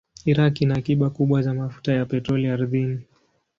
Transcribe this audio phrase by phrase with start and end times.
[0.31, 3.01] Iraq ina akiba kubwa za mafuta ya petroli ardhini.